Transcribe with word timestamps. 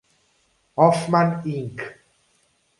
Hoffman 0.75 1.43
Inc. 1.45 1.77